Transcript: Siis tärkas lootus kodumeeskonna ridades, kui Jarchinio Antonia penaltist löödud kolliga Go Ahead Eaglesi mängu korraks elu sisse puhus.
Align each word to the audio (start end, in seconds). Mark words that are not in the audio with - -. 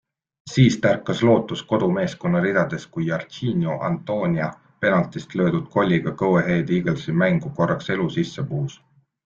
Siis 0.51 0.77
tärkas 0.85 1.19
lootus 1.27 1.61
kodumeeskonna 1.73 2.41
ridades, 2.45 2.87
kui 2.95 3.05
Jarchinio 3.09 3.77
Antonia 3.89 4.49
penaltist 4.87 5.35
löödud 5.43 5.69
kolliga 5.77 6.15
Go 6.23 6.33
Ahead 6.41 6.75
Eaglesi 6.81 7.19
mängu 7.25 7.55
korraks 7.61 7.95
elu 7.97 8.09
sisse 8.19 8.43
puhus. 8.51 8.83